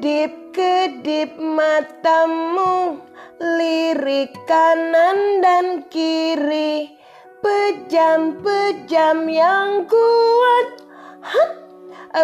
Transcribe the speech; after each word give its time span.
Kedip-kedip 0.00 1.36
matamu 1.36 3.04
Lirik 3.36 4.32
kanan 4.48 5.44
dan 5.44 5.84
kiri. 5.92 6.96
Pejam-pejam 7.44 9.28
yang 9.28 9.84
kuat 9.84 10.88
Hah, 11.20 11.52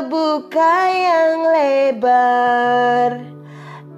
Buka 0.08 0.88
yang 0.88 1.52
lebar. 1.52 3.20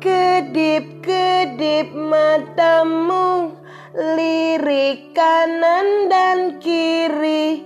Kedip-kedip 0.02 1.94
matamu 1.94 3.54
Lirik 3.94 5.14
kanan 5.14 6.10
dan 6.10 6.58
kiri. 6.58 7.62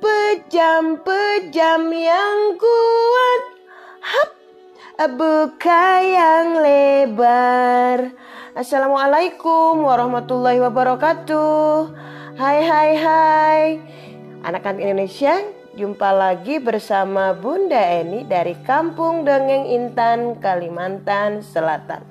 Pejam-pejam 0.00 1.92
yang 1.92 2.56
kuat 2.56 3.42
Hap, 4.00 4.39
buka 5.08 6.04
yang 6.04 6.60
lebar. 6.60 8.12
Assalamualaikum 8.52 9.80
warahmatullahi 9.80 10.60
wabarakatuh. 10.60 11.88
Hai 12.36 12.58
hai 12.60 12.90
hai. 13.00 13.62
Anak-anak 14.44 14.82
Indonesia 14.84 15.40
Jumpa 15.70 16.10
lagi 16.12 16.58
bersama 16.58 17.30
Bunda 17.32 17.78
Eni 17.78 18.26
dari 18.26 18.58
Kampung 18.66 19.22
Dongeng 19.22 19.70
Intan, 19.70 20.36
Kalimantan 20.42 21.40
Selatan. 21.40 22.02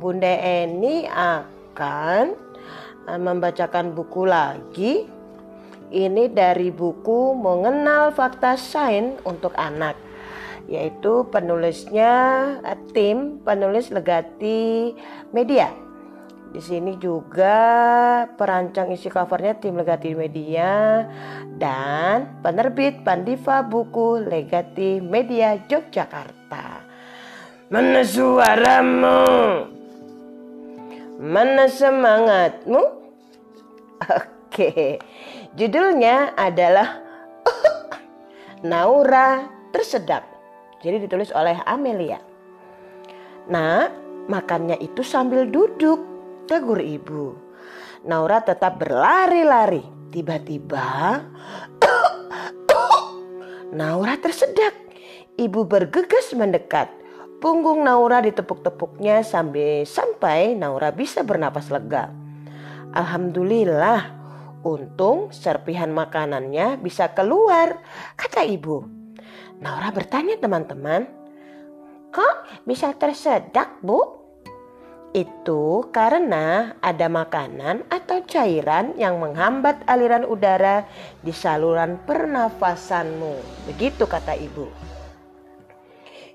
Bunda 0.00 0.32
Eni 0.40 1.04
akan 1.06 2.34
eh, 3.06 3.20
membacakan 3.20 3.94
buku 3.94 4.24
lagi. 4.26 5.06
Ini 5.92 6.32
dari 6.32 6.72
buku 6.74 7.36
Mengenal 7.36 8.10
Fakta 8.10 8.56
Sains 8.58 9.20
untuk 9.22 9.54
Anak 9.54 10.07
yaitu 10.68 11.24
penulisnya 11.32 12.12
eh, 12.62 12.78
tim 12.92 13.40
penulis 13.40 13.88
Legati 13.88 14.92
Media. 15.32 15.72
Di 16.48 16.64
sini 16.64 16.96
juga 16.96 18.24
perancang 18.36 18.88
isi 18.92 19.12
covernya 19.12 19.60
tim 19.60 19.76
Legati 19.76 20.16
Media 20.16 21.04
dan 21.60 22.40
penerbit 22.40 23.04
Pandiva 23.04 23.60
Buku 23.64 24.24
Legati 24.24 25.00
Media 25.00 25.56
Yogyakarta. 25.56 26.84
Mana 27.68 28.00
suaramu? 28.00 29.20
Mana 31.20 31.68
semangatmu? 31.68 32.80
Oke, 34.08 34.96
judulnya 35.52 36.32
adalah 36.32 37.04
Naura 38.68 39.52
Tersedak. 39.68 40.37
Jadi 40.78 40.96
ditulis 41.06 41.34
oleh 41.34 41.58
Amelia. 41.66 42.22
Nah, 43.50 43.90
makannya 44.30 44.78
itu 44.78 45.02
sambil 45.02 45.48
duduk, 45.48 45.98
tegur 46.46 46.78
ibu. 46.78 47.34
Naura 48.06 48.44
tetap 48.44 48.78
berlari-lari. 48.78 49.82
Tiba-tiba 50.08 51.20
Naura 53.68 54.16
tersedak. 54.16 54.72
Ibu 55.36 55.68
bergegas 55.68 56.32
mendekat. 56.32 56.88
Punggung 57.38 57.86
Naura 57.86 58.18
ditepuk-tepuknya 58.24 59.22
sampai 59.22 59.86
sampai 59.86 60.56
Naura 60.58 60.90
bisa 60.90 61.22
bernapas 61.22 61.70
lega. 61.70 62.10
Alhamdulillah, 62.96 64.08
untung 64.64 65.30
serpihan 65.30 65.92
makanannya 65.92 66.80
bisa 66.82 67.12
keluar, 67.14 67.78
kata 68.18 68.42
ibu. 68.48 68.97
Naura 69.58 69.90
bertanya 69.90 70.38
teman-teman, 70.38 71.10
kok 72.14 72.46
bisa 72.62 72.94
tersedak 72.94 73.82
bu? 73.82 74.18
Itu 75.16 75.88
karena 75.90 76.76
ada 76.84 77.08
makanan 77.08 77.88
atau 77.90 78.22
cairan 78.28 78.94
yang 79.00 79.18
menghambat 79.18 79.82
aliran 79.88 80.22
udara 80.28 80.84
di 81.24 81.32
saluran 81.32 81.98
pernafasanmu. 82.04 83.66
Begitu 83.66 84.04
kata 84.04 84.36
ibu. 84.36 84.68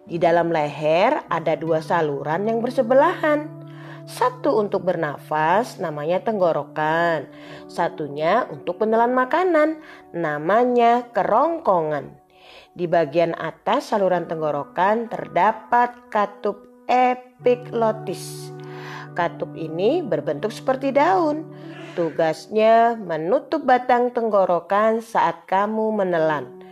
Di 0.04 0.20
dalam 0.20 0.52
leher 0.52 1.24
ada 1.32 1.54
dua 1.56 1.80
saluran 1.80 2.44
yang 2.50 2.60
bersebelahan. 2.60 3.48
Satu 4.04 4.60
untuk 4.60 4.84
bernafas 4.84 5.80
namanya 5.80 6.20
tenggorokan. 6.20 7.32
Satunya 7.72 8.44
untuk 8.52 8.84
menelan 8.84 9.16
makanan 9.16 9.80
namanya 10.12 11.08
kerongkongan. 11.16 12.23
Di 12.74 12.90
bagian 12.90 13.38
atas 13.38 13.94
saluran 13.94 14.26
tenggorokan 14.26 15.12
terdapat 15.12 15.94
katup 16.10 16.58
epiklotis. 16.90 18.50
Katup 19.14 19.54
ini 19.54 20.02
berbentuk 20.02 20.50
seperti 20.50 20.90
daun. 20.90 21.46
Tugasnya 21.94 22.98
menutup 22.98 23.62
batang 23.62 24.10
tenggorokan 24.10 25.06
saat 25.06 25.46
kamu 25.46 25.94
menelan. 25.94 26.64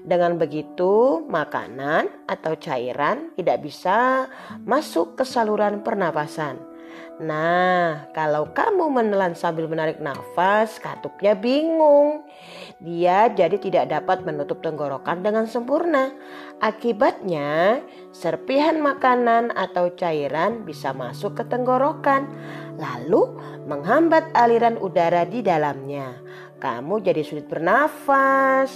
Dengan 0.00 0.40
begitu, 0.40 1.20
makanan 1.28 2.08
atau 2.24 2.56
cairan 2.56 3.36
tidak 3.36 3.60
bisa 3.60 4.32
masuk 4.64 5.20
ke 5.20 5.28
saluran 5.28 5.84
pernapasan. 5.84 6.69
Nah, 7.20 8.08
kalau 8.16 8.48
kamu 8.56 8.88
menelan 8.88 9.36
sambil 9.36 9.68
menarik 9.68 10.00
nafas, 10.00 10.80
katupnya 10.80 11.36
bingung. 11.36 12.24
Dia 12.80 13.28
jadi 13.28 13.60
tidak 13.60 13.92
dapat 13.92 14.24
menutup 14.24 14.64
tenggorokan 14.64 15.20
dengan 15.20 15.44
sempurna. 15.44 16.16
Akibatnya, 16.64 17.84
serpihan 18.08 18.80
makanan 18.80 19.52
atau 19.52 19.92
cairan 19.92 20.64
bisa 20.64 20.96
masuk 20.96 21.36
ke 21.36 21.44
tenggorokan, 21.44 22.24
lalu 22.80 23.36
menghambat 23.68 24.32
aliran 24.32 24.80
udara 24.80 25.28
di 25.28 25.44
dalamnya. 25.44 26.16
Kamu 26.56 27.04
jadi 27.04 27.20
sulit 27.20 27.44
bernafas. 27.44 28.72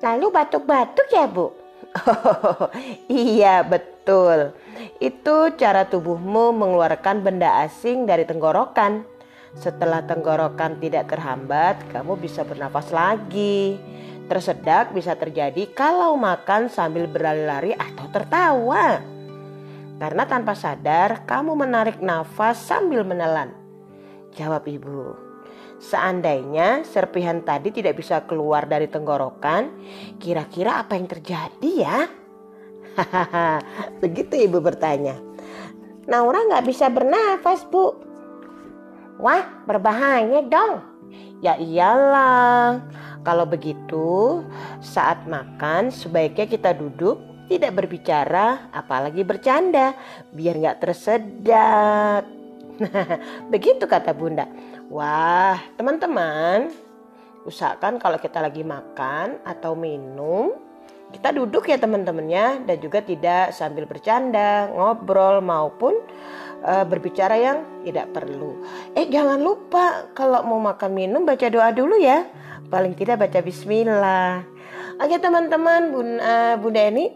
Lalu 0.00 0.26
batuk-batuk 0.32 1.08
ya, 1.12 1.28
Bu? 1.28 1.52
Oh, 1.90 2.70
iya, 3.10 3.66
betul. 3.66 3.99
Itu 4.98 5.54
cara 5.54 5.86
tubuhmu 5.86 6.52
mengeluarkan 6.52 7.22
benda 7.22 7.62
asing 7.62 8.04
dari 8.04 8.26
tenggorokan. 8.26 9.06
Setelah 9.54 10.06
tenggorokan 10.06 10.78
tidak 10.78 11.10
terhambat, 11.10 11.78
kamu 11.90 12.18
bisa 12.18 12.46
bernafas 12.46 12.90
lagi. 12.94 13.78
Tersedak 14.30 14.94
bisa 14.94 15.18
terjadi 15.18 15.66
kalau 15.74 16.14
makan 16.14 16.70
sambil 16.70 17.10
berlari-lari 17.10 17.74
atau 17.74 18.06
tertawa. 18.14 19.02
Karena 19.98 20.22
tanpa 20.24 20.54
sadar 20.54 21.26
kamu 21.26 21.58
menarik 21.58 21.98
nafas 21.98 22.62
sambil 22.62 23.02
menelan. 23.02 23.50
Jawab 24.38 24.70
ibu. 24.70 25.30
Seandainya 25.80 26.84
serpihan 26.84 27.40
tadi 27.40 27.72
tidak 27.72 27.98
bisa 27.98 28.22
keluar 28.28 28.68
dari 28.68 28.86
tenggorokan, 28.86 29.72
kira-kira 30.20 30.84
apa 30.84 30.94
yang 30.94 31.08
terjadi 31.08 31.70
ya? 31.72 31.98
Begitu 34.02 34.48
ibu 34.48 34.58
bertanya. 34.60 35.16
Naura 36.08 36.42
nggak 36.48 36.66
bisa 36.66 36.90
bernafas 36.90 37.64
bu. 37.68 37.94
Wah 39.20 39.44
berbahaya 39.68 40.40
dong. 40.44 40.80
Ya 41.44 41.56
iyalah. 41.60 42.80
Kalau 43.20 43.44
begitu 43.44 44.40
saat 44.80 45.28
makan 45.28 45.92
sebaiknya 45.92 46.48
kita 46.48 46.72
duduk 46.72 47.20
tidak 47.52 47.76
berbicara 47.76 48.72
apalagi 48.72 49.20
bercanda 49.26 49.92
biar 50.32 50.56
nggak 50.56 50.80
tersedak. 50.80 52.24
begitu 53.52 53.84
kata 53.84 54.16
bunda. 54.16 54.48
Wah 54.88 55.60
teman-teman 55.76 56.72
usahakan 57.44 58.00
kalau 58.00 58.16
kita 58.16 58.40
lagi 58.40 58.64
makan 58.64 59.40
atau 59.44 59.76
minum 59.76 60.69
kita 61.10 61.34
duduk 61.34 61.68
ya 61.68 61.76
teman-temannya 61.76 62.64
dan 62.64 62.76
juga 62.78 63.02
tidak 63.02 63.52
sambil 63.52 63.84
bercanda, 63.84 64.70
ngobrol 64.70 65.42
maupun 65.42 65.98
uh, 66.64 66.84
berbicara 66.86 67.36
yang 67.36 67.58
tidak 67.82 68.14
perlu. 68.14 68.62
Eh 68.94 69.10
jangan 69.10 69.42
lupa 69.42 70.10
kalau 70.14 70.46
mau 70.46 70.60
makan 70.62 70.90
minum 70.94 71.22
baca 71.26 71.46
doa 71.50 71.74
dulu 71.74 71.98
ya. 71.98 72.24
Paling 72.70 72.94
tidak 72.94 73.26
baca 73.26 73.42
bismillah. 73.42 74.46
Oke 75.02 75.18
teman-teman, 75.18 75.90
Bunda, 75.90 76.20
uh, 76.22 76.54
Bunda 76.60 76.80
Eni 76.86 77.10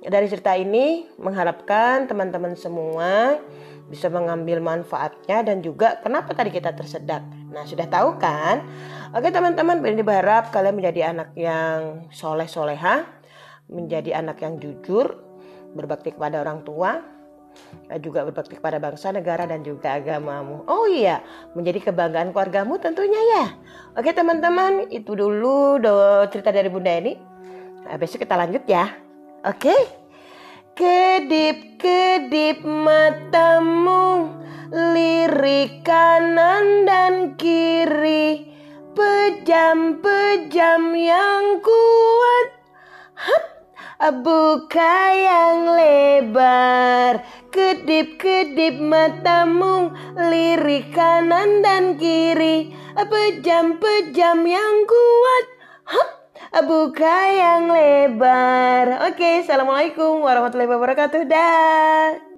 dari 0.00 0.28
cerita 0.28 0.56
ini 0.56 1.08
mengharapkan 1.20 2.08
teman-teman 2.08 2.56
semua 2.56 3.40
bisa 3.84 4.08
mengambil 4.08 4.64
manfaatnya 4.64 5.44
dan 5.44 5.60
juga 5.60 6.00
kenapa 6.00 6.32
tadi 6.32 6.48
kita 6.48 6.72
tersedak. 6.72 7.20
Nah 7.52 7.68
sudah 7.68 7.84
tahu 7.84 8.16
kan? 8.16 8.64
Oke 9.12 9.28
teman-teman, 9.28 9.84
Bunda 9.84 10.00
berharap 10.00 10.48
kalian 10.48 10.80
menjadi 10.80 11.12
anak 11.12 11.36
yang 11.36 12.08
soleh 12.08 12.48
soleha 12.48 13.04
menjadi 13.68 14.20
anak 14.20 14.40
yang 14.44 14.60
jujur, 14.60 15.20
berbakti 15.72 16.12
kepada 16.12 16.40
orang 16.44 16.64
tua, 16.64 17.00
juga 18.02 18.26
berbakti 18.26 18.58
kepada 18.58 18.82
bangsa, 18.82 19.14
negara, 19.14 19.46
dan 19.46 19.62
juga 19.62 19.98
agamamu. 19.98 20.66
Oh 20.66 20.90
iya, 20.90 21.22
menjadi 21.54 21.90
kebanggaan 21.90 22.34
keluargamu 22.34 22.78
tentunya 22.82 23.20
ya. 23.38 23.44
Oke 23.94 24.10
teman-teman, 24.10 24.90
itu 24.90 25.14
dulu 25.14 25.78
do 25.78 26.26
cerita 26.30 26.50
dari 26.50 26.66
Bunda 26.66 26.90
ini. 26.90 27.14
Nah, 27.84 27.96
besok 28.00 28.24
kita 28.24 28.34
lanjut 28.34 28.64
ya. 28.66 28.90
Oke. 29.44 29.74
Kedip-kedip 30.74 32.66
matamu 32.66 34.26
Lirik 34.74 35.86
kanan 35.86 36.82
dan 36.82 37.38
kiri 37.38 38.50
Pejam-pejam 38.98 40.82
yang 40.98 41.62
kuat 41.62 42.33
buka 44.10 44.96
yang 45.14 45.72
lebar 45.72 47.24
Kedip-kedip 47.48 48.76
matamu 48.82 49.94
Lirik 50.18 50.92
kanan 50.92 51.62
dan 51.62 51.96
kiri 51.96 52.74
Pejam-pejam 52.98 54.44
yang 54.44 54.76
kuat 54.84 55.44
Hap, 55.84 56.10
buka 56.64 57.18
yang 57.28 57.68
lebar. 57.68 59.10
Oke, 59.12 59.44
assalamualaikum 59.44 60.24
warahmatullahi 60.24 60.70
wabarakatuh. 60.72 61.20
Dah. 61.28 62.33